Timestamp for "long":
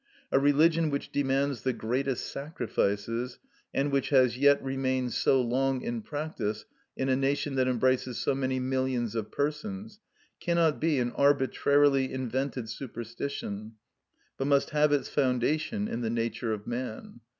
5.39-5.81